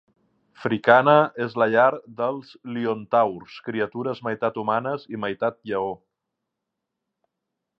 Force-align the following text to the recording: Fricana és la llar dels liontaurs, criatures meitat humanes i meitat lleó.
Fricana 0.59 1.11
és 1.43 1.51
la 1.61 1.67
llar 1.73 1.91
dels 2.21 2.49
liontaurs, 2.77 3.59
criatures 3.67 4.23
meitat 4.29 4.59
humanes 4.63 5.05
i 5.17 5.21
meitat 5.27 5.61
lleó. 5.73 5.93